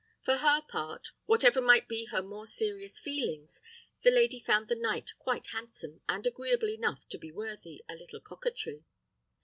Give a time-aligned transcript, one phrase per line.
[0.23, 3.61] For her part, whatever might be her more serious feelings,
[4.01, 8.19] the lady found the knight quite handsome and agreeable enough to be worthy a little
[8.19, 8.83] coquetry.